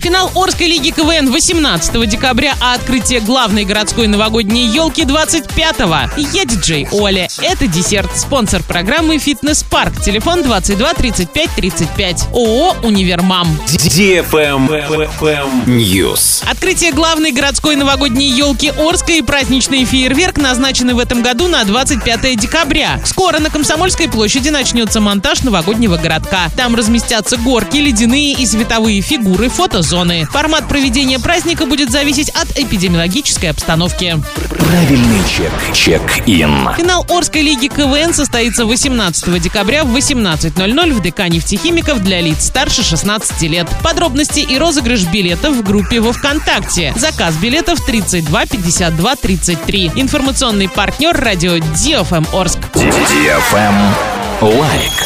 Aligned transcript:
Финал 0.00 0.30
Орской 0.36 0.68
лиги 0.68 0.90
КВН 0.90 1.32
18 1.32 2.08
декабря, 2.08 2.54
а 2.60 2.74
открытие 2.74 3.18
главной 3.18 3.64
городской 3.64 4.06
новогодней 4.06 4.64
елки 4.68 5.02
25-го. 5.02 6.20
Я 6.32 6.44
диджей 6.44 6.86
Оля. 6.92 7.26
Это 7.42 7.66
десерт. 7.66 8.16
Спонсор 8.16 8.62
программы 8.62 9.18
«Фитнес 9.18 9.64
Парк». 9.64 10.00
Телефон 10.00 10.44
22 10.44 10.94
35 10.94 11.50
35. 11.50 12.28
ООО 12.32 12.76
«Универмам». 12.84 13.48
News. 15.66 16.48
Открытие 16.48 16.92
главной 16.92 17.32
городской 17.32 17.74
новогодней 17.74 18.30
елки 18.30 18.68
Орской 18.78 19.18
и 19.18 19.22
праздничный 19.22 19.84
фейерверк 19.84 20.36
назначены 20.36 20.94
в 20.94 21.00
этом 21.00 21.22
году 21.22 21.48
на 21.48 21.64
25 21.64 22.38
декабря. 22.38 23.00
Скоро 23.04 23.40
на 23.40 23.50
Комсомольской 23.50 24.08
площади 24.08 24.50
начнется 24.50 25.00
монтаж 25.00 25.42
новогоднего 25.42 25.96
городка. 25.96 26.50
Там 26.56 26.76
разместятся 26.76 27.36
горки, 27.36 27.78
ледяные 27.78 28.34
и 28.34 28.46
световые 28.46 29.00
фигуры, 29.00 29.48
фотозоны. 29.88 30.26
Формат 30.26 30.68
проведения 30.68 31.18
праздника 31.18 31.66
будет 31.66 31.90
зависеть 31.90 32.30
от 32.30 32.58
эпидемиологической 32.58 33.50
обстановки. 33.50 34.16
Правильный 34.50 35.20
чек. 35.28 35.52
Чек-ин. 35.74 36.68
Финал 36.76 37.06
Орской 37.08 37.42
лиги 37.42 37.68
КВН 37.68 38.12
состоится 38.12 38.66
18 38.66 39.40
декабря 39.40 39.84
в 39.84 39.96
18.00 39.96 40.92
в 40.92 41.02
ДК 41.02 41.28
нефтехимиков 41.28 42.02
для 42.02 42.20
лиц 42.20 42.46
старше 42.46 42.82
16 42.82 43.42
лет. 43.42 43.68
Подробности 43.82 44.40
и 44.40 44.58
розыгрыш 44.58 45.04
билетов 45.04 45.56
в 45.56 45.62
группе 45.62 46.00
во 46.00 46.12
ВКонтакте. 46.12 46.92
Заказ 46.96 47.36
билетов 47.36 47.84
32 47.84 48.46
52 48.46 49.16
33. 49.16 49.92
Информационный 49.96 50.68
партнер 50.68 51.16
радио 51.16 51.56
DFM 51.56 52.26
Орск. 52.34 52.58
Лайк. 54.40 54.97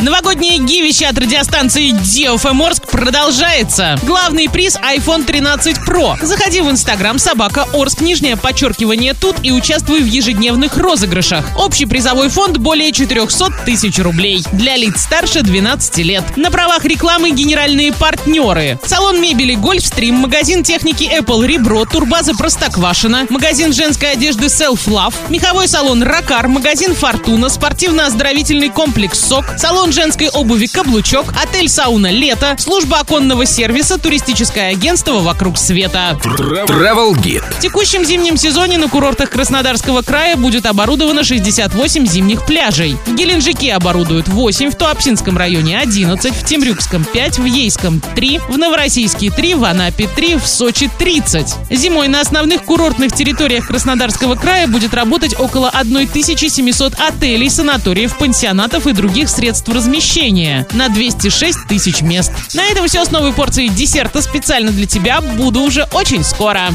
Новогоднее 0.00 0.58
гивище 0.58 1.06
от 1.06 1.18
радиостанции 1.18 1.92
DFM 1.92 2.62
Орск 2.66 2.86
продолжается. 2.86 3.98
Главный 4.02 4.48
приз 4.48 4.76
iPhone 4.76 5.24
13 5.24 5.78
Pro. 5.88 6.22
Заходи 6.22 6.60
в 6.60 6.70
Инстаграм 6.70 7.18
собака 7.18 7.66
Орск, 7.72 8.02
нижнее 8.02 8.36
подчеркивание 8.36 9.14
тут 9.14 9.36
и 9.42 9.52
участвуй 9.52 10.02
в 10.02 10.06
ежедневных 10.06 10.76
розыгрышах. 10.76 11.46
Общий 11.56 11.86
призовой 11.86 12.28
фонд 12.28 12.58
более 12.58 12.92
400 12.92 13.64
тысяч 13.64 13.98
рублей. 13.98 14.44
Для 14.52 14.76
лиц 14.76 15.00
старше 15.00 15.40
12 15.40 15.96
лет. 15.98 16.24
На 16.36 16.50
правах 16.50 16.84
рекламы 16.84 17.30
генеральные 17.30 17.94
партнеры. 17.94 18.78
Салон 18.84 19.20
мебели 19.20 19.54
Гольфстрим, 19.54 20.16
магазин 20.16 20.62
техники 20.62 21.04
Apple 21.04 21.46
Ребро, 21.46 21.86
турбаза 21.86 22.34
Простоквашина, 22.34 23.26
магазин 23.30 23.72
женской 23.72 24.12
одежды 24.12 24.46
Self 24.46 24.86
Love, 24.86 25.14
меховой 25.30 25.68
салон 25.68 26.02
Ракар, 26.02 26.48
магазин 26.48 26.94
Фортуна, 26.94 27.48
спортивно-оздоровительный 27.48 28.68
комплекс 28.68 29.20
СОК, 29.20 29.46
салон 29.86 29.92
женской 29.92 30.28
обуви 30.28 30.66
«Каблучок», 30.66 31.32
отель 31.40 31.68
«Сауна 31.68 32.10
Лето», 32.10 32.56
служба 32.58 32.98
оконного 33.00 33.46
сервиса, 33.46 33.98
туристическое 33.98 34.70
агентство 34.70 35.20
«Вокруг 35.20 35.58
света». 35.58 36.18
Travel 36.24 37.12
Guide. 37.14 37.44
В 37.56 37.60
текущем 37.60 38.04
зимнем 38.04 38.36
сезоне 38.36 38.78
на 38.78 38.88
курортах 38.88 39.30
Краснодарского 39.30 40.02
края 40.02 40.36
будет 40.36 40.66
оборудовано 40.66 41.22
68 41.22 42.06
зимних 42.06 42.44
пляжей. 42.46 42.96
В 43.06 43.14
Геленджике 43.14 43.74
оборудуют 43.74 44.26
8, 44.26 44.70
в 44.70 44.74
Туапсинском 44.74 45.38
районе 45.38 45.78
11, 45.78 46.34
в 46.34 46.44
Темрюкском 46.44 47.04
5, 47.04 47.38
в 47.38 47.44
Ейском 47.44 48.00
3, 48.16 48.40
в 48.48 48.58
Новороссийске 48.58 49.30
3, 49.30 49.54
в 49.54 49.64
Анапе 49.64 50.08
3, 50.08 50.36
в 50.36 50.46
Сочи 50.46 50.90
30. 50.98 51.54
Зимой 51.70 52.08
на 52.08 52.22
основных 52.22 52.64
курортных 52.64 53.12
территориях 53.12 53.68
Краснодарского 53.68 54.34
края 54.34 54.66
будет 54.66 54.94
работать 54.94 55.38
около 55.38 55.68
1700 55.68 56.94
отелей, 56.94 57.50
санаториев, 57.50 58.16
пансионатов 58.18 58.88
и 58.88 58.92
других 58.92 59.28
средств 59.28 59.75
размещения 59.76 60.66
на 60.72 60.88
206 60.88 61.68
тысяч 61.68 62.00
мест. 62.00 62.32
На 62.54 62.64
этом 62.64 62.88
все 62.88 63.04
с 63.04 63.10
новой 63.10 63.32
порцией 63.32 63.68
десерта 63.68 64.22
специально 64.22 64.72
для 64.72 64.86
тебя. 64.86 65.20
Буду 65.20 65.60
уже 65.60 65.84
очень 65.92 66.24
скоро. 66.24 66.70